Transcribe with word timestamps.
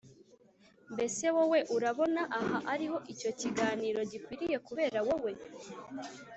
mbese 0.93 1.23
wowe 1.35 1.59
urabona 1.75 2.21
aha 2.39 2.57
ariho 2.73 2.97
icyo 3.13 3.31
kiganiro 3.39 3.99
gikwiriye 4.11 4.57
kubera 4.67 4.99
wowe 5.07 5.31